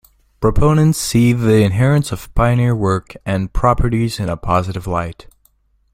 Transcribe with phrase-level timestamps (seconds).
[0.39, 5.27] Proponents see the inheritance of Pioneer work and properties in a positive light.